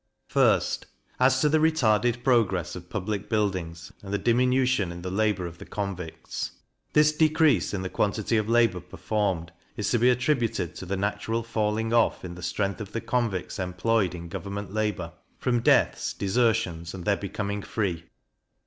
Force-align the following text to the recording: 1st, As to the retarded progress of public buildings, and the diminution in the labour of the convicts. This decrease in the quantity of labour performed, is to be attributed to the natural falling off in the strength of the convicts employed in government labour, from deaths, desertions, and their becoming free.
1st, 0.31 0.85
As 1.19 1.41
to 1.41 1.47
the 1.47 1.59
retarded 1.59 2.23
progress 2.23 2.75
of 2.75 2.89
public 2.89 3.29
buildings, 3.29 3.91
and 4.01 4.11
the 4.11 4.17
diminution 4.17 4.91
in 4.91 5.03
the 5.03 5.11
labour 5.11 5.45
of 5.45 5.59
the 5.59 5.65
convicts. 5.67 6.53
This 6.93 7.11
decrease 7.11 7.71
in 7.71 7.83
the 7.83 7.87
quantity 7.89 8.35
of 8.37 8.49
labour 8.49 8.79
performed, 8.79 9.51
is 9.77 9.91
to 9.91 9.99
be 9.99 10.09
attributed 10.09 10.73
to 10.77 10.87
the 10.87 10.97
natural 10.97 11.43
falling 11.43 11.93
off 11.93 12.25
in 12.25 12.33
the 12.33 12.41
strength 12.41 12.81
of 12.81 12.93
the 12.93 13.01
convicts 13.01 13.59
employed 13.59 14.15
in 14.15 14.27
government 14.27 14.73
labour, 14.73 15.13
from 15.37 15.59
deaths, 15.59 16.13
desertions, 16.13 16.95
and 16.95 17.05
their 17.05 17.15
becoming 17.17 17.61
free. 17.61 18.05